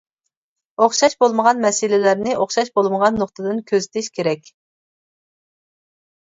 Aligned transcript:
ئوخشاش 0.85 1.15
بولمىغان 1.23 1.61
مەسىلىلەرنى 1.65 2.33
ئوخشاش 2.39 2.73
بولمىغان 2.79 3.21
نۇقتىدىن 3.25 3.63
كۆزىتىش 3.75 4.11
كېرەك. 4.19 4.53